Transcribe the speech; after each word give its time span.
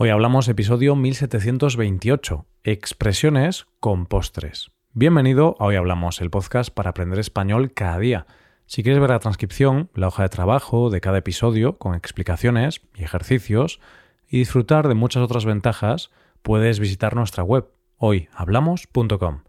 Hoy 0.00 0.10
hablamos 0.10 0.46
episodio 0.46 0.94
1728, 0.94 2.46
expresiones 2.62 3.66
con 3.80 4.06
postres. 4.06 4.70
Bienvenido 4.92 5.56
a 5.58 5.64
Hoy 5.64 5.74
Hablamos, 5.74 6.20
el 6.20 6.30
podcast 6.30 6.72
para 6.72 6.90
aprender 6.90 7.18
español 7.18 7.72
cada 7.74 7.98
día. 7.98 8.24
Si 8.66 8.84
quieres 8.84 9.00
ver 9.00 9.10
la 9.10 9.18
transcripción, 9.18 9.90
la 9.94 10.06
hoja 10.06 10.22
de 10.22 10.28
trabajo 10.28 10.90
de 10.90 11.00
cada 11.00 11.18
episodio 11.18 11.78
con 11.78 11.96
explicaciones 11.96 12.82
y 12.94 13.02
ejercicios 13.02 13.80
y 14.28 14.38
disfrutar 14.38 14.86
de 14.86 14.94
muchas 14.94 15.24
otras 15.24 15.44
ventajas, 15.44 16.12
puedes 16.42 16.78
visitar 16.78 17.16
nuestra 17.16 17.42
web 17.42 17.66
hoyhablamos.com. 17.96 19.40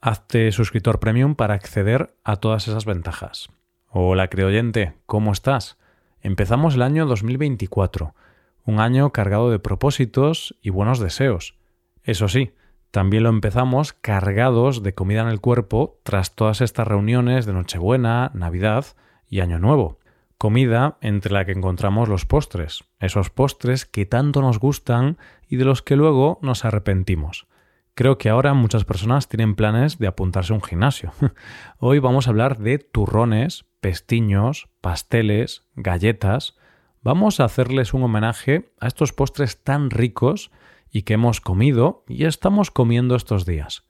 Hazte 0.00 0.50
suscriptor 0.50 0.98
premium 0.98 1.36
para 1.36 1.54
acceder 1.54 2.16
a 2.24 2.38
todas 2.38 2.66
esas 2.66 2.86
ventajas. 2.86 3.50
Hola, 3.86 4.26
creyente, 4.26 4.94
¿cómo 5.06 5.30
estás? 5.30 5.78
Empezamos 6.22 6.74
el 6.74 6.82
año 6.82 7.06
2024 7.06 8.16
un 8.64 8.80
año 8.80 9.10
cargado 9.10 9.50
de 9.50 9.58
propósitos 9.58 10.56
y 10.62 10.70
buenos 10.70 10.98
deseos. 10.98 11.56
Eso 12.02 12.28
sí, 12.28 12.52
también 12.90 13.22
lo 13.22 13.30
empezamos 13.30 13.94
cargados 13.94 14.82
de 14.82 14.94
comida 14.94 15.22
en 15.22 15.28
el 15.28 15.40
cuerpo 15.40 15.98
tras 16.02 16.34
todas 16.34 16.60
estas 16.60 16.86
reuniones 16.86 17.46
de 17.46 17.54
Nochebuena, 17.54 18.30
Navidad 18.34 18.84
y 19.26 19.40
Año 19.40 19.58
Nuevo. 19.58 19.98
Comida 20.36 20.98
entre 21.00 21.32
la 21.32 21.44
que 21.44 21.52
encontramos 21.52 22.08
los 22.08 22.26
postres, 22.26 22.84
esos 22.98 23.30
postres 23.30 23.86
que 23.86 24.06
tanto 24.06 24.42
nos 24.42 24.58
gustan 24.58 25.16
y 25.48 25.56
de 25.56 25.64
los 25.64 25.82
que 25.82 25.96
luego 25.96 26.38
nos 26.42 26.64
arrepentimos. 26.64 27.46
Creo 27.94 28.18
que 28.18 28.28
ahora 28.28 28.52
muchas 28.52 28.84
personas 28.84 29.28
tienen 29.28 29.54
planes 29.54 29.98
de 29.98 30.06
apuntarse 30.06 30.52
a 30.52 30.56
un 30.56 30.62
gimnasio. 30.62 31.12
Hoy 31.78 31.98
vamos 31.98 32.26
a 32.26 32.30
hablar 32.30 32.58
de 32.58 32.78
turrones, 32.78 33.64
pestiños, 33.80 34.68
pasteles, 34.80 35.62
galletas, 35.76 36.56
vamos 37.02 37.40
a 37.40 37.44
hacerles 37.44 37.94
un 37.94 38.04
homenaje 38.04 38.72
a 38.80 38.86
estos 38.86 39.12
postres 39.12 39.62
tan 39.62 39.90
ricos 39.90 40.50
y 40.90 41.02
que 41.02 41.14
hemos 41.14 41.40
comido 41.40 42.04
y 42.08 42.24
estamos 42.24 42.70
comiendo 42.70 43.16
estos 43.16 43.44
días. 43.44 43.84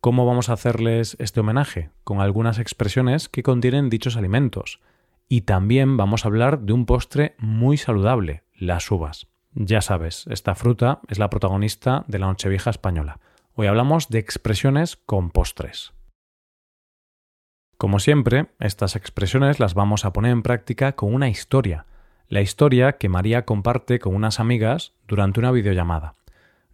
¿Cómo 0.00 0.26
vamos 0.26 0.48
a 0.48 0.54
hacerles 0.54 1.16
este 1.18 1.40
homenaje? 1.40 1.90
Con 2.04 2.20
algunas 2.20 2.58
expresiones 2.58 3.28
que 3.28 3.42
contienen 3.42 3.90
dichos 3.90 4.16
alimentos. 4.16 4.80
Y 5.28 5.42
también 5.42 5.96
vamos 5.96 6.24
a 6.24 6.28
hablar 6.28 6.60
de 6.60 6.72
un 6.72 6.86
postre 6.86 7.34
muy 7.38 7.76
saludable, 7.76 8.44
las 8.54 8.90
uvas. 8.90 9.26
Ya 9.52 9.80
sabes, 9.80 10.26
esta 10.28 10.54
fruta 10.54 11.00
es 11.08 11.18
la 11.18 11.30
protagonista 11.30 12.04
de 12.06 12.18
la 12.18 12.26
Nochevieja 12.26 12.70
española. 12.70 13.18
Hoy 13.54 13.66
hablamos 13.66 14.08
de 14.08 14.20
expresiones 14.20 14.96
con 14.96 15.30
postres. 15.30 15.92
Como 17.76 17.98
siempre, 17.98 18.50
estas 18.60 18.96
expresiones 18.96 19.60
las 19.60 19.74
vamos 19.74 20.04
a 20.04 20.12
poner 20.12 20.32
en 20.32 20.42
práctica 20.42 20.92
con 20.92 21.12
una 21.12 21.28
historia, 21.28 21.86
la 22.28 22.42
historia 22.42 22.98
que 22.98 23.08
María 23.08 23.44
comparte 23.44 23.98
con 23.98 24.14
unas 24.14 24.38
amigas 24.38 24.94
durante 25.06 25.40
una 25.40 25.50
videollamada. 25.50 26.14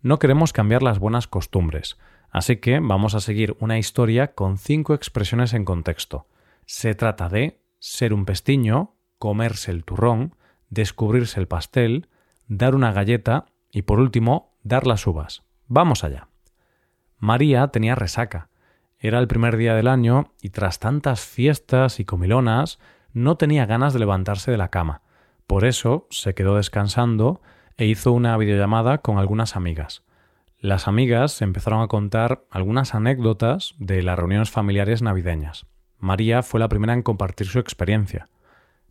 No 0.02 0.18
queremos 0.18 0.52
cambiar 0.52 0.82
las 0.82 0.98
buenas 0.98 1.28
costumbres, 1.28 1.96
así 2.30 2.56
que 2.56 2.80
vamos 2.80 3.14
a 3.14 3.20
seguir 3.20 3.56
una 3.60 3.78
historia 3.78 4.34
con 4.34 4.58
cinco 4.58 4.94
expresiones 4.94 5.54
en 5.54 5.64
contexto. 5.64 6.26
Se 6.66 6.94
trata 6.94 7.28
de 7.28 7.60
ser 7.78 8.12
un 8.12 8.24
pestiño, 8.24 8.96
comerse 9.18 9.70
el 9.70 9.84
turrón, 9.84 10.34
descubrirse 10.70 11.38
el 11.38 11.46
pastel, 11.46 12.08
dar 12.48 12.74
una 12.74 12.92
galleta 12.92 13.46
y 13.70 13.82
por 13.82 14.00
último, 14.00 14.56
dar 14.62 14.86
las 14.86 15.06
uvas. 15.06 15.44
Vamos 15.66 16.02
allá. 16.02 16.28
María 17.18 17.68
tenía 17.68 17.94
resaca. 17.94 18.50
Era 18.98 19.18
el 19.20 19.28
primer 19.28 19.56
día 19.56 19.74
del 19.74 19.88
año 19.88 20.32
y 20.42 20.50
tras 20.50 20.80
tantas 20.80 21.20
fiestas 21.20 22.00
y 22.00 22.04
comilonas 22.04 22.78
no 23.12 23.36
tenía 23.36 23.66
ganas 23.66 23.92
de 23.92 24.00
levantarse 24.00 24.50
de 24.50 24.56
la 24.56 24.68
cama. 24.68 25.03
Por 25.46 25.64
eso 25.64 26.06
se 26.10 26.34
quedó 26.34 26.56
descansando 26.56 27.40
e 27.76 27.86
hizo 27.86 28.12
una 28.12 28.36
videollamada 28.36 28.98
con 28.98 29.18
algunas 29.18 29.56
amigas. 29.56 30.02
Las 30.58 30.88
amigas 30.88 31.42
empezaron 31.42 31.82
a 31.82 31.88
contar 31.88 32.44
algunas 32.50 32.94
anécdotas 32.94 33.74
de 33.78 34.02
las 34.02 34.18
reuniones 34.18 34.50
familiares 34.50 35.02
navideñas. 35.02 35.66
María 35.98 36.42
fue 36.42 36.60
la 36.60 36.68
primera 36.68 36.94
en 36.94 37.02
compartir 37.02 37.46
su 37.46 37.58
experiencia. 37.58 38.28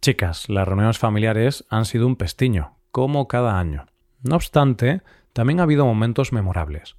Chicas, 0.01 0.49
las 0.49 0.67
reuniones 0.67 0.99
familiares 0.99 1.65
han 1.69 1.85
sido 1.85 2.05
un 2.05 2.15
pestiño, 2.15 2.75
como 2.91 3.27
cada 3.27 3.59
año. 3.59 3.85
No 4.21 4.35
obstante, 4.35 5.01
también 5.33 5.59
ha 5.59 5.63
habido 5.63 5.85
momentos 5.85 6.31
memorables. 6.31 6.95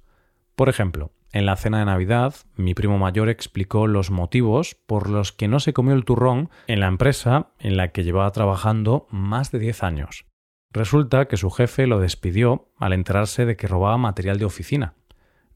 Por 0.55 0.69
ejemplo, 0.69 1.11
en 1.35 1.45
la 1.45 1.57
cena 1.57 1.79
de 1.79 1.85
Navidad, 1.85 2.33
mi 2.55 2.73
primo 2.73 2.97
mayor 2.97 3.27
explicó 3.27 3.87
los 3.87 4.09
motivos 4.09 4.77
por 4.85 5.09
los 5.09 5.33
que 5.33 5.49
no 5.49 5.59
se 5.59 5.73
comió 5.73 5.93
el 5.93 6.05
turrón 6.05 6.49
en 6.67 6.79
la 6.79 6.87
empresa 6.87 7.51
en 7.59 7.75
la 7.75 7.89
que 7.89 8.05
llevaba 8.05 8.31
trabajando 8.31 9.05
más 9.11 9.51
de 9.51 9.59
10 9.59 9.83
años. 9.83 10.25
Resulta 10.71 11.27
que 11.27 11.35
su 11.35 11.51
jefe 11.51 11.87
lo 11.87 11.99
despidió 11.99 12.69
al 12.77 12.93
enterarse 12.93 13.45
de 13.45 13.57
que 13.57 13.67
robaba 13.67 13.97
material 13.97 14.39
de 14.39 14.45
oficina. 14.45 14.93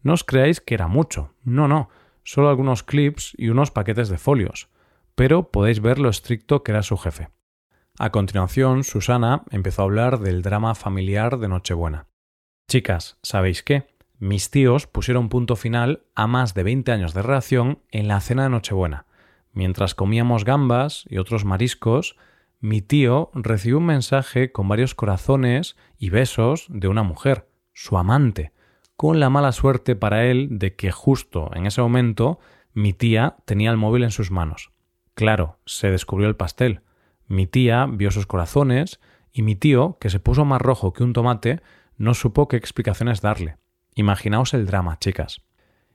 No 0.03 0.11
os 0.11 0.25
creáis 0.25 0.59
que 0.59 0.73
era 0.73 0.87
mucho, 0.87 1.33
no, 1.45 1.69
no, 1.69 1.87
solo 2.23 2.49
algunos 2.49 2.83
clips 2.83 3.33
y 3.37 3.47
unos 3.47 3.71
paquetes 3.71 4.09
de 4.09 4.17
folios, 4.17 4.67
pero 5.15 5.49
podéis 5.49 5.79
ver 5.79 5.97
lo 5.97 6.09
estricto 6.09 6.61
que 6.61 6.73
era 6.73 6.83
su 6.83 6.97
jefe. 6.97 7.29
A 7.97 8.09
continuación, 8.09 8.83
Susana 8.83 9.43
empezó 9.49 9.83
a 9.83 9.85
hablar 9.85 10.19
del 10.19 10.41
drama 10.41 10.75
familiar 10.75 11.37
de 11.39 11.47
Nochebuena. 11.47 12.07
Chicas, 12.67 13.17
¿sabéis 13.23 13.63
qué? 13.63 13.87
Mis 14.19 14.51
tíos 14.51 14.85
pusieron 14.85 15.29
punto 15.29 15.55
final 15.55 16.03
a 16.13 16.27
más 16.27 16.53
de 16.53 16.63
20 16.63 16.91
años 16.91 17.13
de 17.13 17.21
relación 17.21 17.79
en 17.89 18.09
la 18.09 18.19
cena 18.19 18.43
de 18.43 18.49
Nochebuena. 18.49 19.05
Mientras 19.53 19.95
comíamos 19.95 20.43
gambas 20.43 21.05
y 21.09 21.19
otros 21.19 21.45
mariscos, 21.45 22.17
mi 22.59 22.81
tío 22.81 23.31
recibió 23.33 23.77
un 23.77 23.85
mensaje 23.85 24.51
con 24.51 24.67
varios 24.67 24.93
corazones 24.93 25.77
y 25.97 26.09
besos 26.09 26.65
de 26.67 26.89
una 26.89 27.01
mujer, 27.01 27.47
su 27.71 27.97
amante, 27.97 28.51
con 28.97 29.21
la 29.21 29.29
mala 29.29 29.53
suerte 29.53 29.95
para 29.95 30.25
él 30.25 30.49
de 30.51 30.75
que 30.75 30.91
justo 30.91 31.49
en 31.55 31.65
ese 31.65 31.81
momento 31.81 32.39
mi 32.73 32.91
tía 32.91 33.37
tenía 33.45 33.71
el 33.71 33.77
móvil 33.77 34.03
en 34.03 34.11
sus 34.11 34.31
manos. 34.31 34.73
Claro, 35.13 35.59
se 35.65 35.91
descubrió 35.91 36.27
el 36.27 36.35
pastel. 36.35 36.81
Mi 37.27 37.47
tía 37.47 37.85
vio 37.89 38.11
sus 38.11 38.27
corazones 38.27 38.99
y 39.31 39.43
mi 39.43 39.55
tío, 39.55 39.97
que 40.01 40.09
se 40.09 40.19
puso 40.19 40.43
más 40.43 40.61
rojo 40.61 40.91
que 40.91 41.05
un 41.05 41.13
tomate, 41.13 41.61
no 41.97 42.13
supo 42.13 42.49
qué 42.49 42.57
explicaciones 42.57 43.21
darle. 43.21 43.58
Imaginaos 43.99 44.53
el 44.53 44.65
drama, 44.65 44.97
chicas. 44.97 45.41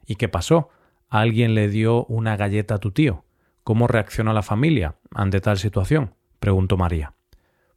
¿Y 0.05 0.17
qué 0.17 0.29
pasó? 0.29 0.69
¿Alguien 1.09 1.55
le 1.55 1.71
dio 1.71 2.05
una 2.05 2.37
galleta 2.37 2.75
a 2.75 2.79
tu 2.79 2.91
tío? 2.91 3.25
¿Cómo 3.63 3.87
reaccionó 3.87 4.35
la 4.35 4.43
familia 4.43 4.97
ante 5.15 5.41
tal 5.41 5.57
situación? 5.57 6.15
preguntó 6.39 6.77
María. 6.77 7.15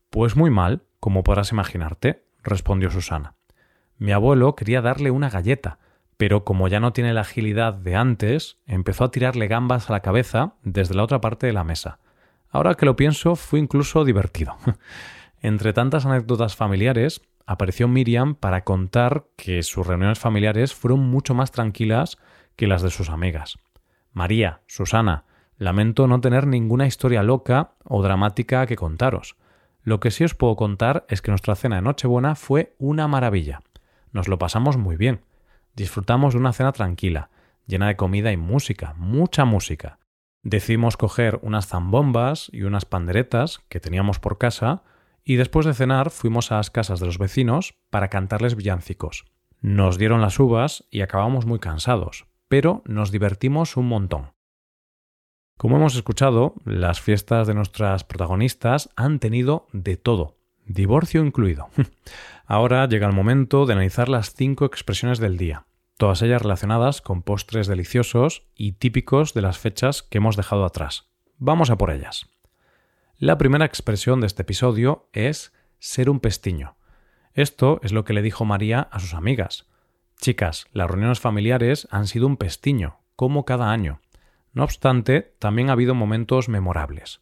Pues 0.09 0.35
muy 0.35 0.49
mal, 0.49 0.83
como 0.99 1.23
podrás 1.23 1.53
imaginarte, 1.53 2.25
respondió 2.43 2.91
Susana. 2.91 3.35
Mi 3.99 4.11
abuelo 4.11 4.53
quería 4.57 4.81
darle 4.81 5.11
una 5.11 5.29
galleta, 5.29 5.79
pero 6.17 6.44
como 6.44 6.67
ya 6.67 6.81
no 6.81 6.91
tiene 6.91 7.13
la 7.13 7.21
agilidad 7.21 7.73
de 7.73 7.95
antes, 7.95 8.57
empezó 8.65 9.05
a 9.05 9.11
tirarle 9.11 9.47
gambas 9.47 9.89
a 9.89 9.94
la 9.94 10.01
cabeza 10.01 10.55
desde 10.61 10.95
la 10.95 11.03
otra 11.03 11.21
parte 11.21 11.47
de 11.47 11.53
la 11.53 11.63
mesa. 11.63 11.99
Ahora 12.49 12.75
que 12.75 12.85
lo 12.85 12.97
pienso, 12.97 13.38
fue 13.38 13.59
incluso 13.59 14.03
divertido. 14.03 14.57
Entre 15.39 15.71
tantas 15.71 16.05
anécdotas 16.05 16.57
familiares, 16.57 17.21
apareció 17.47 17.88
Miriam 17.88 18.35
para 18.35 18.63
contar 18.63 19.25
que 19.38 19.63
sus 19.63 19.88
reuniones 19.88 20.19
familiares 20.19 20.75
fueron 20.75 21.00
mucho 21.00 21.34
más 21.34 21.52
tranquilas 21.52 22.18
que 22.58 22.68
las 22.68 22.81
de 22.81 22.91
sus 22.91 23.09
amigas. 23.09 23.58
María, 24.12 24.62
Susana, 24.68 25.24
lamento 25.57 26.07
no 26.07 26.19
tener 26.19 26.46
ninguna 26.46 26.86
historia 26.86 27.24
loca 27.24 27.72
o 27.86 28.03
dramática 28.03 28.68
que 28.68 28.75
contaros. 28.75 29.38
Lo 29.81 30.02
que 30.02 30.12
sí 30.12 30.25
os 30.25 30.36
puedo 30.36 30.57
contar 30.57 31.06
es 31.07 31.22
que 31.22 31.31
nuestra 31.31 31.56
cena 31.56 31.78
de 31.78 31.81
Nochebuena 31.81 32.36
fue 32.36 32.75
una 32.78 33.07
maravilla. 33.07 33.62
Nos 34.12 34.28
lo 34.28 34.38
pasamos 34.38 34.75
muy 34.75 34.97
bien. 34.97 35.22
Disfrutamos 35.75 36.34
de 36.34 36.40
una 36.40 36.52
cena 36.52 36.74
tranquila, 36.74 37.30
llena 37.66 37.88
de 37.88 37.96
comida 37.96 38.31
y 38.34 38.38
música, 38.38 38.94
mucha 38.97 39.46
música. 39.46 40.00
Decidimos 40.44 40.97
coger 40.97 41.40
unas 41.41 41.68
zambombas 41.68 42.50
y 42.52 42.63
unas 42.63 42.86
panderetas 42.86 43.62
que 43.69 43.80
teníamos 43.80 44.19
por 44.19 44.38
casa 44.38 44.84
y 45.27 45.35
después 45.35 45.65
de 45.65 45.73
cenar 45.73 46.09
fuimos 46.09 46.53
a 46.53 46.55
las 46.55 46.71
casas 46.71 47.01
de 47.01 47.05
los 47.05 47.17
vecinos 47.17 47.75
para 47.89 48.07
cantarles 48.07 48.55
villancicos. 48.55 49.25
Nos 49.59 49.97
dieron 49.97 50.21
las 50.21 50.39
uvas 50.39 50.85
y 50.89 51.01
acabamos 51.01 51.45
muy 51.45 51.59
cansados, 51.59 52.27
pero 52.47 52.81
nos 52.85 53.12
divertimos 53.12 53.75
un 53.75 53.89
montón. 53.89 54.31
Como 55.57 55.75
hemos 55.75 55.95
escuchado, 55.95 56.53
las 56.63 57.01
fiestas 57.01 57.45
de 57.45 57.56
nuestras 57.56 58.06
protagonistas 58.06 58.89
han 58.95 59.19
tenido 59.19 59.68
de 59.74 59.97
todo, 59.97 60.38
divorcio 60.65 61.25
incluido. 61.25 61.68
Ahora 62.45 62.88
llega 62.88 63.06
el 63.06 63.13
momento 63.13 63.65
de 63.65 63.73
analizar 63.73 64.07
las 64.07 64.33
cinco 64.33 64.63
expresiones 64.63 65.19
del 65.19 65.38
día, 65.38 65.65
todas 65.97 66.21
ellas 66.21 66.41
relacionadas 66.41 67.01
con 67.01 67.21
postres 67.21 67.68
deliciosos 67.68 68.47
y 68.56 68.73
típicos 68.73 69.33
de 69.33 69.41
las 69.41 69.57
fechas 69.57 70.03
que 70.03 70.19
hemos 70.19 70.38
dejado 70.38 70.63
atrás. 70.63 71.09
Vamos 71.38 71.69
a 71.69 71.77
por 71.77 71.91
ellas. 71.91 72.30
La 73.19 73.40
primera 73.40 73.66
expresión 73.66 74.22
de 74.22 74.28
este 74.28 74.44
episodio 74.44 75.10
es 75.12 75.52
ser 75.80 76.08
un 76.12 76.19
pestiño. 76.19 76.75
Esto 77.34 77.80
es 77.81 77.92
lo 77.92 78.04
que 78.04 78.14
le 78.14 78.22
dijo 78.22 78.46
María 78.46 78.81
a 78.92 79.00
sus 79.00 79.16
amigas. 79.16 79.66
Chicas, 80.22 80.68
las 80.72 80.88
reuniones 80.88 81.19
familiares 81.19 81.88
han 81.90 82.06
sido 82.06 82.28
un 82.28 82.38
pestiño, 82.38 83.00
como 83.16 83.44
cada 83.44 83.72
año. 83.72 84.02
No 84.54 84.64
obstante, 84.64 85.34
también 85.40 85.69
ha 85.69 85.72
habido 85.72 85.96
momentos 85.96 86.48
memorables. 86.48 87.22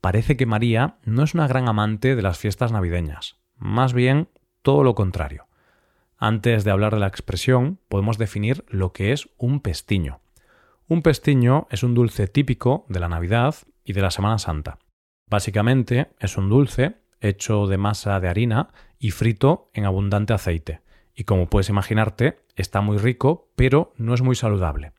Parece 0.00 0.36
que 0.36 0.46
María 0.46 0.98
no 1.02 1.24
es 1.24 1.34
una 1.34 1.48
gran 1.48 1.68
amante 1.68 2.14
de 2.14 2.22
las 2.22 2.38
fiestas 2.38 2.70
navideñas, 2.70 3.36
más 3.56 3.94
bien 3.94 4.28
todo 4.62 4.84
lo 4.84 4.94
contrario. 4.94 5.48
Antes 6.18 6.62
de 6.62 6.70
hablar 6.70 6.94
de 6.94 7.00
la 7.00 7.08
expresión, 7.08 7.80
podemos 7.88 8.16
definir 8.16 8.64
lo 8.68 8.92
que 8.92 9.10
es 9.10 9.28
un 9.38 9.58
pestiño. 9.58 10.20
Un 10.86 11.02
pestiño 11.02 11.66
es 11.72 11.82
un 11.82 11.94
dulce 11.94 12.28
típico 12.28 12.86
de 12.88 13.00
la 13.00 13.08
Navidad 13.08 13.56
y 13.82 13.92
de 13.92 14.02
la 14.02 14.12
Semana 14.12 14.38
Santa. 14.38 14.78
Básicamente 15.28 16.12
es 16.20 16.36
un 16.36 16.48
dulce 16.48 16.98
hecho 17.20 17.66
de 17.66 17.78
masa 17.78 18.20
de 18.20 18.28
harina 18.28 18.68
y 18.98 19.10
frito 19.10 19.70
en 19.74 19.84
abundante 19.84 20.32
aceite. 20.32 20.82
Y 21.14 21.24
como 21.24 21.48
puedes 21.48 21.68
imaginarte, 21.68 22.38
está 22.54 22.80
muy 22.80 22.98
rico, 22.98 23.50
pero 23.56 23.92
no 23.96 24.14
es 24.14 24.22
muy 24.22 24.36
saludable. 24.36 24.92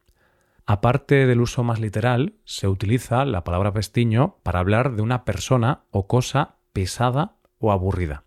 Aparte 0.66 1.28
del 1.28 1.40
uso 1.40 1.64
más 1.64 1.80
literal, 1.80 2.34
se 2.44 2.68
utiliza 2.68 3.24
la 3.24 3.46
palabra 3.46 3.72
pestiño 3.72 4.36
para 4.44 4.60
hablar 4.60 4.98
de 4.98 5.02
una 5.02 5.24
persona 5.24 5.84
o 5.92 6.08
cosa 6.08 6.56
pesada 6.74 7.38
o 7.60 7.72
aburrida. 7.72 8.24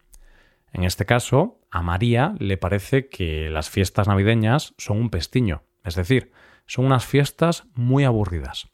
En 0.73 0.85
este 0.85 1.05
caso, 1.05 1.61
a 1.71 1.83
María 1.83 2.35
le 2.39 2.57
parece 2.57 3.09
que 3.09 3.51
las 3.51 3.69
fiestas 3.69 4.09
navideñas 4.09 4.75
son 4.79 4.99
un 4.99 5.11
pestiño, 5.11 5.65
es 5.85 5.97
decir, 5.97 6.33
son 6.65 6.87
unas 6.87 7.05
fiestas 7.05 7.65
muy 7.75 8.05
aburridas. 8.05 8.71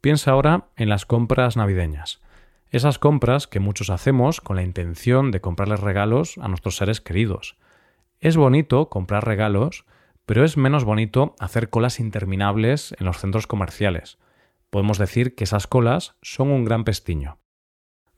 Piensa 0.00 0.30
ahora 0.30 0.68
en 0.76 0.88
las 0.88 1.04
compras 1.04 1.56
navideñas. 1.56 2.22
Esas 2.70 2.98
compras 2.98 3.46
que 3.46 3.60
muchos 3.60 3.88
hacemos 3.88 4.42
con 4.42 4.56
la 4.56 4.62
intención 4.62 5.30
de 5.30 5.40
comprarles 5.40 5.80
regalos 5.80 6.36
a 6.38 6.48
nuestros 6.48 6.76
seres 6.76 7.00
queridos. 7.00 7.56
Es 8.20 8.36
bonito 8.36 8.90
comprar 8.90 9.24
regalos, 9.24 9.86
pero 10.26 10.44
es 10.44 10.58
menos 10.58 10.84
bonito 10.84 11.34
hacer 11.38 11.70
colas 11.70 11.98
interminables 11.98 12.94
en 12.98 13.06
los 13.06 13.18
centros 13.18 13.46
comerciales. 13.46 14.18
Podemos 14.68 14.98
decir 14.98 15.34
que 15.34 15.44
esas 15.44 15.66
colas 15.66 16.16
son 16.20 16.50
un 16.50 16.66
gran 16.66 16.84
pestiño. 16.84 17.38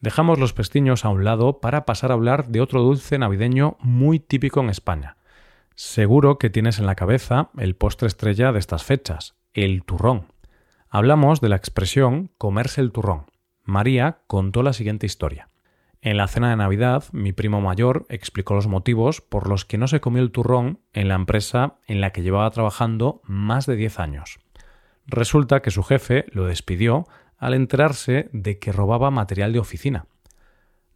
Dejamos 0.00 0.40
los 0.40 0.52
pestiños 0.52 1.04
a 1.04 1.10
un 1.10 1.22
lado 1.22 1.60
para 1.60 1.84
pasar 1.84 2.10
a 2.10 2.14
hablar 2.14 2.48
de 2.48 2.60
otro 2.60 2.82
dulce 2.82 3.18
navideño 3.18 3.76
muy 3.78 4.18
típico 4.18 4.60
en 4.60 4.70
España. 4.70 5.16
Seguro 5.76 6.38
que 6.38 6.50
tienes 6.50 6.80
en 6.80 6.86
la 6.86 6.96
cabeza 6.96 7.50
el 7.56 7.76
postre 7.76 8.08
estrella 8.08 8.50
de 8.50 8.58
estas 8.58 8.82
fechas, 8.82 9.36
el 9.52 9.84
turrón. 9.84 10.26
Hablamos 10.88 11.40
de 11.40 11.50
la 11.50 11.56
expresión 11.56 12.32
comerse 12.36 12.80
el 12.80 12.90
turrón. 12.90 13.29
María 13.70 14.18
contó 14.26 14.62
la 14.62 14.72
siguiente 14.72 15.06
historia. 15.06 15.48
En 16.02 16.16
la 16.16 16.26
cena 16.26 16.50
de 16.50 16.56
Navidad, 16.56 17.04
mi 17.12 17.32
primo 17.32 17.60
mayor 17.60 18.04
explicó 18.08 18.54
los 18.54 18.66
motivos 18.66 19.20
por 19.20 19.48
los 19.48 19.64
que 19.64 19.78
no 19.78 19.86
se 19.86 20.00
comió 20.00 20.22
el 20.22 20.32
turrón 20.32 20.80
en 20.92 21.08
la 21.08 21.14
empresa 21.14 21.76
en 21.86 22.00
la 22.00 22.10
que 22.10 22.22
llevaba 22.22 22.50
trabajando 22.50 23.20
más 23.24 23.66
de 23.66 23.76
10 23.76 24.00
años. 24.00 24.40
Resulta 25.06 25.60
que 25.62 25.70
su 25.70 25.82
jefe 25.82 26.26
lo 26.32 26.46
despidió 26.46 27.06
al 27.36 27.54
enterarse 27.54 28.28
de 28.32 28.58
que 28.58 28.72
robaba 28.72 29.10
material 29.10 29.52
de 29.52 29.60
oficina. 29.60 30.06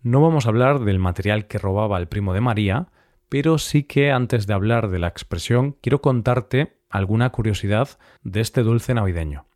No 0.03 0.21
vamos 0.21 0.47
a 0.47 0.49
hablar 0.49 0.81
del 0.81 0.99
material 0.99 1.47
que 1.47 1.59
robaba 1.59 1.99
el 1.99 2.09
primo 2.09 2.35
de 2.35 2.41
María, 2.41 2.89
pero 3.29 3.59
sí 3.59 3.85
que 3.85 4.11
antes 4.11 4.47
de 4.47 4.55
hablar 4.55 4.89
de 4.89 4.99
la 4.99 5.09
expresión 5.09 5.77
quiero 5.81 6.03
contarte 6.03 6.79
alguna 6.91 7.31
curiosidad 7.31 7.89
de 8.23 8.41
este 8.41 8.63
dulce 8.63 8.95
navideño. 8.95 9.47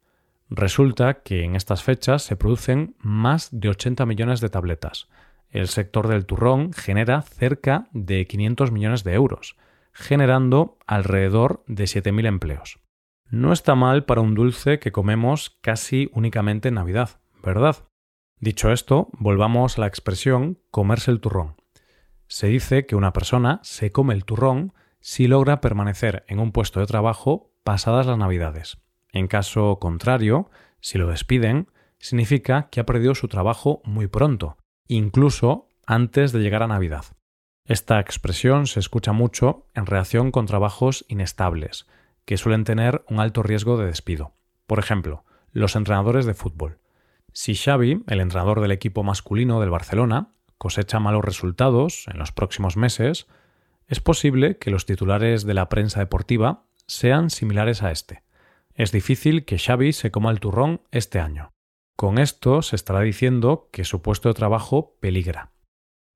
Resulta 0.51 1.23
que 1.23 1.45
en 1.45 1.57
estas 1.57 1.83
fechas 1.83 2.23
se 2.23 2.37
producen 2.37 2.97
más 2.99 3.49
de 3.53 3.69
80 3.69 4.07
millones 4.07 4.41
de 4.41 4.49
tabletas. 4.49 5.09
El 5.51 5.69
sector 5.69 6.09
del 6.09 6.27
turrón 6.27 6.73
genera 6.73 7.23
cerca 7.23 7.89
de 7.93 8.27
500 8.27 8.73
millones 8.73 9.05
de 9.05 9.15
euros, 9.15 9.57
generando 9.93 10.79
alrededor 10.87 11.65
de 11.67 11.85
7.000 11.85 12.27
empleos. 12.27 12.81
No 13.31 13.53
está 13.53 13.75
mal 13.75 14.05
para 14.05 14.23
un 14.23 14.35
dulce 14.35 14.79
que 14.79 14.93
comemos 14.93 15.59
casi 15.61 16.09
únicamente 16.15 16.69
en 16.69 16.75
Navidad, 16.75 17.21
¿verdad? 17.43 17.77
Dicho 18.41 18.73
esto, 18.73 19.09
volvamos 19.13 19.77
a 19.77 19.83
la 19.83 19.87
expresión 19.87 20.59
comerse 20.71 21.11
el 21.11 21.21
turrón. 21.21 21.57
Se 22.27 22.47
dice 22.47 22.87
que 22.87 22.97
una 22.97 23.13
persona 23.13 23.61
se 23.63 23.91
come 23.91 24.15
el 24.15 24.25
turrón 24.25 24.73
si 25.01 25.29
logra 25.29 25.61
permanecer 25.61 26.25
en 26.29 26.39
un 26.39 26.53
puesto 26.53 26.81
de 26.81 26.87
trabajo 26.87 27.53
pasadas 27.65 28.07
las 28.07 28.17
Navidades. 28.17 28.79
En 29.13 29.27
caso 29.27 29.79
contrario, 29.79 30.51
si 30.81 30.99
lo 30.99 31.09
despiden, 31.09 31.71
significa 31.99 32.69
que 32.71 32.81
ha 32.81 32.87
perdido 32.87 33.15
su 33.15 33.29
trabajo 33.29 33.81
muy 33.85 34.07
pronto, 34.07 34.57
incluso 34.87 35.69
antes 35.87 36.33
de 36.33 36.41
llegar 36.41 36.63
a 36.63 36.69
Navidad. 36.69 37.05
Esta 37.65 38.01
expresión 38.01 38.67
se 38.67 38.81
escucha 38.81 39.13
mucho 39.13 39.67
en 39.75 39.87
relación 39.87 40.31
con 40.31 40.47
trabajos 40.47 41.05
inestables, 41.09 41.87
que 42.25 42.37
suelen 42.37 42.65
tener 42.65 43.05
un 43.09 43.21
alto 43.21 43.43
riesgo 43.43 43.77
de 43.77 43.87
despido. 43.87 44.33
Por 44.67 44.79
ejemplo, 44.79 45.25
los 45.53 45.77
entrenadores 45.77 46.27
de 46.27 46.35
fútbol. 46.35 46.79
Si 47.33 47.55
Xavi, 47.55 48.05
el 48.07 48.21
entrenador 48.21 48.61
del 48.61 48.73
equipo 48.73 49.03
masculino 49.03 49.61
del 49.61 49.71
Barcelona, 49.71 50.29
cosecha 50.57 50.99
malos 50.99 51.25
resultados 51.25 52.07
en 52.09 52.19
los 52.19 52.33
próximos 52.33 52.77
meses, 52.77 53.27
es 53.87 54.01
posible 54.01 54.59
que 54.59 54.71
los 54.71 54.87
titulares 54.87 55.45
de 55.45 55.55
la 55.55 55.69
prensa 55.69 56.01
deportiva 56.01 56.65
sean 56.87 57.31
similares 57.31 57.83
a 57.83 57.91
este. 57.91 58.23
Es 58.79 58.93
difícil 58.93 59.45
que 59.45 59.59
Xavi 59.59 59.93
se 59.93 60.13
coma 60.13 60.31
el 60.31 60.39
turrón 60.39 60.83
este 60.93 61.19
año. 61.19 61.51
Con 61.97 62.17
esto 62.17 62.63
se 62.63 62.77
estará 62.77 63.01
diciendo 63.01 63.69
que 63.73 63.83
su 63.83 64.03
puesto 64.03 64.29
de 64.29 64.37
trabajo 64.37 64.95
peligra. 65.01 65.51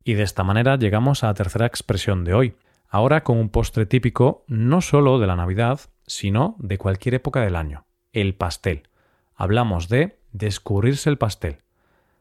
Y 0.05 0.15
de 0.15 0.23
esta 0.23 0.45
manera 0.45 0.77
llegamos 0.77 1.25
a 1.25 1.27
la 1.27 1.35
tercera 1.35 1.67
expresión 1.67 2.23
de 2.23 2.35
hoy, 2.35 2.55
ahora 2.89 3.25
con 3.25 3.39
un 3.39 3.49
postre 3.49 3.85
típico 3.85 4.45
no 4.47 4.81
solo 4.81 5.19
de 5.19 5.27
la 5.27 5.35
Navidad, 5.35 5.81
sino 6.07 6.55
de 6.61 6.79
cualquier 6.79 7.15
época 7.15 7.41
del 7.41 7.57
año, 7.57 7.85
el 8.13 8.37
pastel. 8.37 8.89
Hablamos 9.35 9.89
de 9.89 10.21
descubrirse 10.31 11.11
el 11.11 11.19
pastel. 11.19 11.59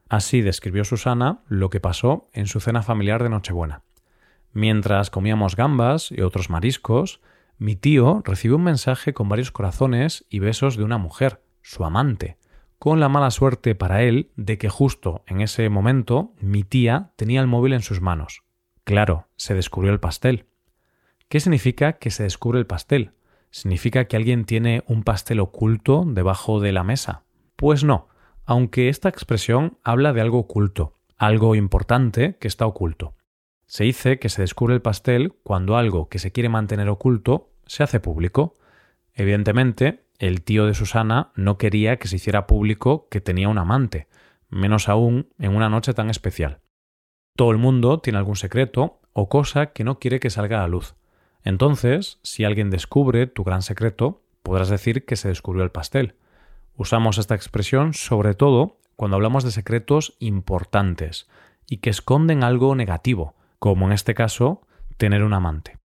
Así 0.08 0.40
describió 0.40 0.84
Susana 0.84 1.38
lo 1.46 1.70
que 1.70 1.78
pasó 1.78 2.28
en 2.32 2.48
su 2.48 2.58
cena 2.58 2.82
familiar 2.82 3.22
de 3.22 3.28
Nochebuena. 3.28 3.82
Mientras 4.52 5.08
comíamos 5.08 5.54
gambas 5.54 6.10
y 6.10 6.20
otros 6.22 6.50
mariscos, 6.50 7.20
mi 7.62 7.76
tío 7.76 8.22
recibió 8.24 8.56
un 8.56 8.64
mensaje 8.64 9.14
con 9.14 9.28
varios 9.28 9.52
corazones 9.52 10.26
y 10.28 10.40
besos 10.40 10.76
de 10.76 10.82
una 10.82 10.98
mujer, 10.98 11.44
su 11.62 11.84
amante, 11.84 12.36
con 12.80 12.98
la 12.98 13.08
mala 13.08 13.30
suerte 13.30 13.76
para 13.76 14.02
él 14.02 14.32
de 14.34 14.58
que 14.58 14.68
justo 14.68 15.22
en 15.28 15.40
ese 15.40 15.68
momento 15.68 16.34
mi 16.40 16.64
tía 16.64 17.12
tenía 17.14 17.40
el 17.40 17.46
móvil 17.46 17.74
en 17.74 17.82
sus 17.82 18.00
manos. 18.00 18.42
Claro, 18.82 19.28
se 19.36 19.54
descubrió 19.54 19.92
el 19.92 20.00
pastel. 20.00 20.46
¿Qué 21.28 21.38
significa 21.38 21.92
que 21.92 22.10
se 22.10 22.24
descubre 22.24 22.58
el 22.58 22.66
pastel? 22.66 23.12
¿Significa 23.50 24.06
que 24.06 24.16
alguien 24.16 24.44
tiene 24.44 24.82
un 24.88 25.04
pastel 25.04 25.38
oculto 25.38 26.02
debajo 26.04 26.58
de 26.58 26.72
la 26.72 26.82
mesa? 26.82 27.22
Pues 27.54 27.84
no, 27.84 28.08
aunque 28.44 28.88
esta 28.88 29.08
expresión 29.08 29.78
habla 29.84 30.12
de 30.12 30.20
algo 30.20 30.40
oculto, 30.40 30.98
algo 31.16 31.54
importante 31.54 32.36
que 32.40 32.48
está 32.48 32.66
oculto. 32.66 33.14
Se 33.66 33.84
dice 33.84 34.18
que 34.18 34.28
se 34.28 34.42
descubre 34.42 34.74
el 34.74 34.82
pastel 34.82 35.32
cuando 35.44 35.76
algo 35.76 36.08
que 36.08 36.18
se 36.18 36.32
quiere 36.32 36.48
mantener 36.48 36.88
oculto 36.88 37.51
se 37.66 37.82
hace 37.82 38.00
público. 38.00 38.56
Evidentemente, 39.14 40.04
el 40.18 40.42
tío 40.42 40.66
de 40.66 40.74
Susana 40.74 41.32
no 41.34 41.58
quería 41.58 41.98
que 41.98 42.08
se 42.08 42.16
hiciera 42.16 42.46
público 42.46 43.08
que 43.10 43.20
tenía 43.20 43.48
un 43.48 43.58
amante, 43.58 44.08
menos 44.48 44.88
aún 44.88 45.28
en 45.38 45.54
una 45.54 45.68
noche 45.68 45.94
tan 45.94 46.10
especial. 46.10 46.60
Todo 47.36 47.50
el 47.50 47.58
mundo 47.58 48.00
tiene 48.00 48.18
algún 48.18 48.36
secreto 48.36 49.00
o 49.12 49.28
cosa 49.28 49.72
que 49.72 49.84
no 49.84 49.98
quiere 49.98 50.20
que 50.20 50.30
salga 50.30 50.58
a 50.58 50.62
la 50.62 50.68
luz. 50.68 50.94
Entonces, 51.44 52.18
si 52.22 52.44
alguien 52.44 52.70
descubre 52.70 53.26
tu 53.26 53.44
gran 53.44 53.62
secreto, 53.62 54.22
podrás 54.42 54.68
decir 54.68 55.04
que 55.04 55.16
se 55.16 55.28
descubrió 55.28 55.64
el 55.64 55.70
pastel. 55.70 56.14
Usamos 56.76 57.18
esta 57.18 57.34
expresión 57.34 57.94
sobre 57.94 58.34
todo 58.34 58.78
cuando 58.96 59.16
hablamos 59.16 59.44
de 59.44 59.50
secretos 59.50 60.14
importantes 60.20 61.28
y 61.66 61.78
que 61.78 61.90
esconden 61.90 62.44
algo 62.44 62.74
negativo, 62.74 63.34
como 63.58 63.86
en 63.86 63.92
este 63.92 64.14
caso, 64.14 64.62
tener 64.96 65.24
un 65.24 65.32
amante. 65.32 65.81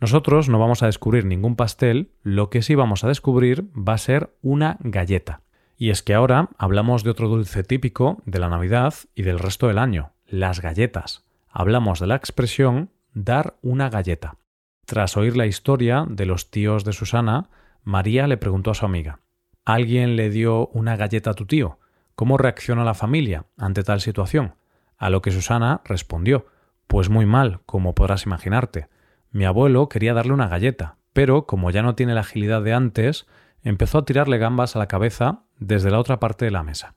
Nosotros 0.00 0.48
no 0.48 0.58
vamos 0.58 0.82
a 0.82 0.86
descubrir 0.86 1.24
ningún 1.24 1.56
pastel, 1.56 2.10
lo 2.22 2.50
que 2.50 2.62
sí 2.62 2.74
vamos 2.74 3.04
a 3.04 3.08
descubrir 3.08 3.70
va 3.76 3.94
a 3.94 3.98
ser 3.98 4.34
una 4.42 4.76
galleta. 4.80 5.42
Y 5.76 5.90
es 5.90 6.02
que 6.02 6.14
ahora 6.14 6.50
hablamos 6.58 7.04
de 7.04 7.10
otro 7.10 7.28
dulce 7.28 7.62
típico 7.62 8.22
de 8.26 8.38
la 8.38 8.48
Navidad 8.48 8.94
y 9.14 9.22
del 9.22 9.38
resto 9.38 9.68
del 9.68 9.78
año, 9.78 10.12
las 10.26 10.60
galletas. 10.60 11.24
Hablamos 11.48 12.00
de 12.00 12.06
la 12.06 12.16
expresión 12.16 12.90
dar 13.12 13.56
una 13.62 13.88
galleta. 13.88 14.36
Tras 14.84 15.16
oír 15.16 15.36
la 15.36 15.46
historia 15.46 16.04
de 16.08 16.26
los 16.26 16.50
tíos 16.50 16.84
de 16.84 16.92
Susana, 16.92 17.48
María 17.82 18.26
le 18.26 18.36
preguntó 18.36 18.70
a 18.70 18.74
su 18.74 18.84
amiga 18.84 19.20
¿Alguien 19.64 20.16
le 20.16 20.30
dio 20.30 20.68
una 20.68 20.96
galleta 20.96 21.30
a 21.30 21.34
tu 21.34 21.46
tío? 21.46 21.78
¿Cómo 22.14 22.36
reacciona 22.36 22.84
la 22.84 22.94
familia 22.94 23.46
ante 23.56 23.82
tal 23.82 24.00
situación? 24.00 24.54
A 24.98 25.10
lo 25.10 25.22
que 25.22 25.30
Susana 25.30 25.80
respondió 25.84 26.46
Pues 26.86 27.08
muy 27.08 27.24
mal, 27.24 27.60
como 27.66 27.94
podrás 27.94 28.26
imaginarte. 28.26 28.88
Mi 29.34 29.46
abuelo 29.46 29.88
quería 29.88 30.14
darle 30.14 30.32
una 30.32 30.46
galleta, 30.46 30.96
pero 31.12 31.44
como 31.44 31.72
ya 31.72 31.82
no 31.82 31.96
tiene 31.96 32.14
la 32.14 32.20
agilidad 32.20 32.62
de 32.62 32.72
antes, 32.72 33.26
empezó 33.64 33.98
a 33.98 34.04
tirarle 34.04 34.38
gambas 34.38 34.76
a 34.76 34.78
la 34.78 34.86
cabeza 34.86 35.42
desde 35.58 35.90
la 35.90 35.98
otra 35.98 36.20
parte 36.20 36.44
de 36.44 36.52
la 36.52 36.62
mesa. 36.62 36.94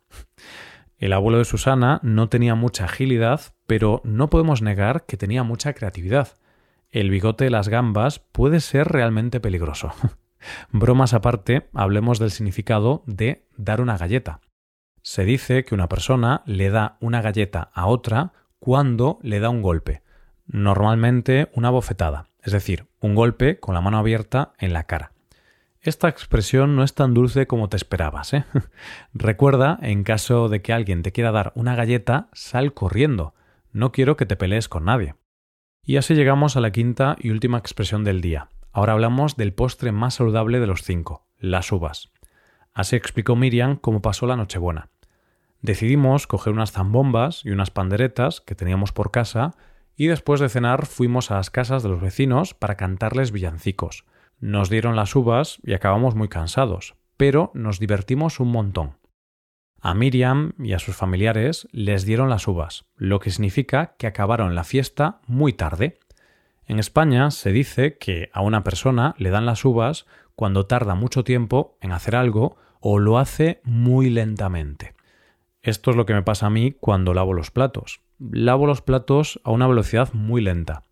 El 1.00 1.13
abuelo 1.13 1.39
de 1.39 1.46
Susana 1.46 2.00
no 2.03 2.29
tenía 2.29 2.53
mucha 2.53 2.86
agilidad, 2.86 3.41
pero 3.65 4.01
no 4.03 4.29
podemos 4.29 4.62
negar 4.62 5.08
que 5.08 5.17
tenía 5.17 5.41
mucha 5.41 5.74
creatividad. 5.74 6.38
El 6.91 7.10
bigote 7.10 7.46
de 7.46 7.50
las 7.50 7.70
gambas 7.70 8.20
puede 8.20 8.60
ser 8.60 8.88
realmente 8.88 9.39
peligroso. 9.39 9.91
Bromas 10.72 11.15
aparte, 11.15 11.70
hablemos 11.74 12.20
del 12.20 12.29
significado 12.29 13.01
de 13.08 13.48
dar 13.58 13.82
una 13.82 13.98
galleta. 13.98 14.41
Se 15.01 15.25
dice 15.25 15.65
que 15.65 15.74
una 15.74 15.89
persona 15.89 16.44
le 16.46 16.70
da 16.70 16.98
una 17.01 17.24
galleta 17.24 17.72
a 17.74 17.88
otra 17.88 18.34
cuando 18.60 19.17
le 19.24 19.39
da 19.39 19.50
un 19.50 19.63
golpe, 19.63 20.03
normalmente 20.48 21.50
una 21.54 21.70
bofetada, 21.70 22.30
es 22.42 22.54
decir, 22.54 22.88
un 23.00 23.16
golpe 23.16 23.60
con 23.60 23.75
la 23.75 23.82
mano 23.82 23.98
abierta 23.98 24.54
en 24.58 24.74
la 24.74 24.84
cara. 24.84 25.12
Esta 25.82 26.10
expresión 26.10 26.75
no 26.75 26.84
es 26.84 26.96
tan 26.96 27.13
dulce 27.13 27.48
como 27.48 27.70
te 27.70 27.77
esperabas. 27.77 28.34
¿eh? 28.34 28.46
Recuerda, 29.13 29.77
en 29.82 30.04
caso 30.04 30.50
de 30.50 30.62
que 30.62 30.74
alguien 30.74 31.04
te 31.04 31.12
quiera 31.12 31.32
dar 31.32 31.54
una 31.56 31.75
galleta, 31.75 32.30
sal 32.34 32.74
corriendo. 32.74 33.36
No 33.72 33.92
quiero 33.92 34.18
que 34.18 34.25
te 34.25 34.36
pelees 34.36 34.68
con 34.68 34.86
nadie. 34.86 35.16
Y 35.84 35.98
así 35.98 36.16
llegamos 36.16 36.58
a 36.58 36.62
la 36.62 36.72
quinta 36.72 37.16
y 37.20 37.30
última 37.30 37.58
expresión 37.58 38.04
del 38.04 38.20
día. 38.20 38.50
Ahora 38.74 38.94
hablamos 38.94 39.38
del 39.38 39.54
postre 39.54 39.92
más 39.92 40.16
saludable 40.16 40.60
de 40.60 40.68
los 40.68 40.84
cinco, 40.84 41.25
las 41.38 41.72
uvas. 41.72 42.12
Así 42.74 42.96
explicó 42.96 43.36
Miriam 43.36 43.77
cómo 43.77 44.01
pasó 44.01 44.27
la 44.27 44.36
Nochebuena. 44.36 44.89
Decidimos 45.62 46.27
coger 46.27 46.54
unas 46.54 46.74
zambombas 46.74 47.46
y 47.46 47.51
unas 47.51 47.72
panderetas 47.72 48.42
que 48.42 48.56
teníamos 48.56 48.92
por 48.92 49.12
casa 49.12 49.56
y 49.98 50.08
después 50.08 50.39
de 50.39 50.48
cenar 50.48 50.86
fuimos 50.86 51.32
a 51.32 51.36
las 51.36 51.50
casas 51.50 51.82
de 51.82 51.89
los 51.89 52.00
vecinos 52.00 52.54
para 52.54 52.77
cantarles 52.77 53.32
villancicos. 53.32 54.06
Nos 54.39 54.70
dieron 54.70 54.96
las 54.96 55.16
uvas 55.16 55.58
y 55.63 55.74
acabamos 55.74 56.13
muy 56.13 56.30
cansados, 56.30 56.96
pero 57.18 57.51
nos 57.56 57.80
divertimos 57.80 58.39
un 58.39 58.51
montón. 58.51 58.98
A 59.82 59.96
Miriam 59.96 60.54
y 60.60 60.74
a 60.74 60.80
sus 60.80 60.96
familiares 60.96 61.68
les 61.72 62.06
dieron 62.06 62.30
las 62.30 62.48
uvas, 62.48 62.86
lo 62.96 63.20
que 63.20 63.32
significa 63.32 63.96
que 63.98 64.06
acabaron 64.06 64.54
la 64.54 64.63
fiesta 64.63 65.20
muy 65.25 65.54
tarde. 65.54 65.98
En 66.66 66.77
España 66.77 67.32
se 67.32 67.51
dice 67.51 67.98
que 67.98 68.30
a 68.34 68.42
una 68.42 68.63
persona 68.63 69.16
le 69.18 69.32
dan 69.32 69.46
las 69.48 69.66
uvas 69.66 70.06
cuando 70.36 70.68
tarda 70.68 70.94
mucho 70.94 71.24
tiempo 71.24 71.77
en 71.82 71.92
hacer 71.92 72.16
algo 72.16 72.58
o 72.80 73.00
lo 73.00 73.18
hace 73.18 73.62
muy 73.63 74.12
lentamente. 74.12 74.94
Esto 75.62 75.89
es 75.89 75.98
lo 75.98 76.06
que 76.06 76.13
me 76.13 76.22
pasa 76.22 76.46
a 76.46 76.51
mí 76.51 76.75
cuando 76.80 77.16
lavo 77.16 77.34
los 77.34 77.50
platos. 77.50 78.01
Lavo 78.19 78.65
los 78.65 78.81
platos 78.81 79.39
a 79.43 79.51
una 79.51 79.67
velocidad 79.67 80.13
muy 80.13 80.41
lenta 80.41 80.83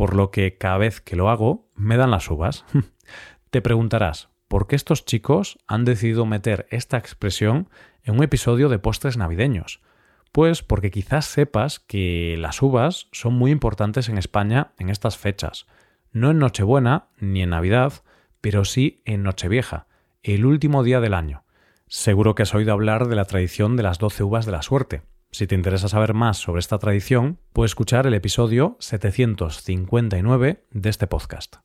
por 0.00 0.16
lo 0.16 0.30
que 0.30 0.56
cada 0.56 0.78
vez 0.78 1.02
que 1.02 1.14
lo 1.14 1.28
hago 1.28 1.68
me 1.74 1.98
dan 1.98 2.10
las 2.10 2.30
uvas. 2.30 2.64
Te 3.50 3.60
preguntarás, 3.60 4.30
¿por 4.48 4.66
qué 4.66 4.74
estos 4.74 5.04
chicos 5.04 5.58
han 5.66 5.84
decidido 5.84 6.24
meter 6.24 6.66
esta 6.70 6.96
expresión 6.96 7.68
en 8.02 8.14
un 8.14 8.22
episodio 8.22 8.70
de 8.70 8.78
postres 8.78 9.18
navideños? 9.18 9.82
Pues 10.32 10.62
porque 10.62 10.90
quizás 10.90 11.26
sepas 11.26 11.80
que 11.80 12.36
las 12.38 12.62
uvas 12.62 13.08
son 13.12 13.34
muy 13.34 13.50
importantes 13.50 14.08
en 14.08 14.16
España 14.16 14.72
en 14.78 14.88
estas 14.88 15.18
fechas. 15.18 15.66
No 16.12 16.30
en 16.30 16.38
Nochebuena 16.38 17.08
ni 17.18 17.42
en 17.42 17.50
Navidad, 17.50 17.92
pero 18.40 18.64
sí 18.64 19.02
en 19.04 19.22
Nochevieja, 19.22 19.86
el 20.22 20.46
último 20.46 20.82
día 20.82 21.02
del 21.02 21.12
año. 21.12 21.44
Seguro 21.88 22.34
que 22.34 22.44
has 22.44 22.54
oído 22.54 22.72
hablar 22.72 23.06
de 23.06 23.16
la 23.16 23.26
tradición 23.26 23.76
de 23.76 23.82
las 23.82 23.98
doce 23.98 24.22
uvas 24.22 24.46
de 24.46 24.52
la 24.52 24.62
suerte. 24.62 25.02
Si 25.32 25.46
te 25.46 25.54
interesa 25.54 25.88
saber 25.88 26.12
más 26.12 26.38
sobre 26.38 26.58
esta 26.58 26.78
tradición, 26.78 27.38
puedes 27.52 27.70
escuchar 27.70 28.04
el 28.08 28.14
episodio 28.14 28.76
759 28.80 30.64
de 30.72 30.90
este 30.90 31.06
podcast. 31.06 31.56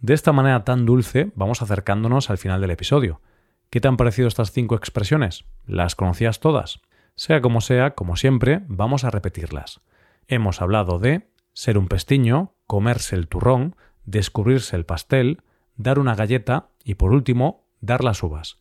De 0.00 0.14
esta 0.14 0.32
manera 0.32 0.64
tan 0.64 0.86
dulce 0.86 1.30
vamos 1.34 1.60
acercándonos 1.60 2.30
al 2.30 2.38
final 2.38 2.62
del 2.62 2.70
episodio. 2.70 3.20
¿Qué 3.68 3.80
te 3.82 3.88
han 3.88 3.98
parecido 3.98 4.26
estas 4.26 4.52
cinco 4.52 4.74
expresiones? 4.74 5.44
¿Las 5.66 5.96
conocías 5.96 6.40
todas? 6.40 6.80
Sea 7.14 7.42
como 7.42 7.60
sea, 7.60 7.94
como 7.94 8.16
siempre, 8.16 8.62
vamos 8.68 9.04
a 9.04 9.10
repetirlas. 9.10 9.82
Hemos 10.26 10.62
hablado 10.62 10.98
de 10.98 11.28
ser 11.52 11.76
un 11.76 11.88
pestiño, 11.88 12.54
comerse 12.66 13.16
el 13.16 13.28
turrón, 13.28 13.76
descubrirse 14.06 14.76
el 14.76 14.86
pastel, 14.86 15.42
dar 15.76 15.98
una 15.98 16.14
galleta 16.14 16.70
y 16.82 16.94
por 16.94 17.12
último, 17.12 17.66
dar 17.82 18.02
las 18.02 18.22
uvas. 18.22 18.58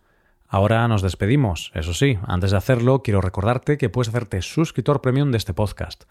Ahora 0.54 0.88
nos 0.88 1.02
despedimos. 1.02 1.72
Eso 1.74 1.96
sí, 1.96 2.20
antes 2.28 2.52
de 2.52 2.58
hacerlo, 2.58 3.02
quiero 3.02 3.22
recordarte 3.22 3.80
que 3.80 3.90
puedes 3.90 4.10
hacerte 4.10 4.44
suscriptor 4.44 5.02
premium 5.02 5.32
de 5.32 5.40
este 5.40 5.56
podcast. 5.56 6.04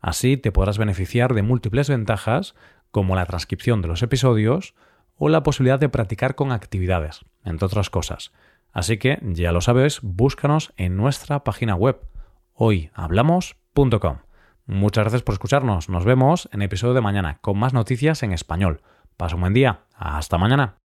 Así 0.00 0.38
te 0.38 0.52
podrás 0.52 0.78
beneficiar 0.78 1.34
de 1.34 1.42
múltiples 1.42 1.90
ventajas, 1.90 2.54
como 2.92 3.14
la 3.14 3.26
transcripción 3.26 3.82
de 3.82 3.88
los 3.88 4.02
episodios 4.02 4.74
o 5.16 5.28
la 5.28 5.42
posibilidad 5.42 5.78
de 5.78 5.90
practicar 5.90 6.34
con 6.34 6.50
actividades, 6.50 7.26
entre 7.44 7.66
otras 7.66 7.90
cosas. 7.90 8.32
Así 8.72 8.96
que, 8.96 9.18
ya 9.20 9.52
lo 9.52 9.60
sabes, 9.60 10.00
búscanos 10.00 10.72
en 10.78 10.96
nuestra 10.96 11.44
página 11.44 11.74
web, 11.74 12.00
hoyhablamos.com. 12.54 14.16
Muchas 14.64 15.04
gracias 15.04 15.22
por 15.22 15.34
escucharnos. 15.34 15.90
Nos 15.90 16.06
vemos 16.06 16.48
en 16.52 16.62
el 16.62 16.66
episodio 16.68 16.94
de 16.94 17.02
mañana 17.02 17.36
con 17.42 17.58
más 17.58 17.74
noticias 17.74 18.22
en 18.22 18.32
español. 18.32 18.80
Pasa 19.18 19.34
un 19.34 19.42
buen 19.42 19.52
día. 19.52 19.80
Hasta 19.94 20.38
mañana. 20.38 20.79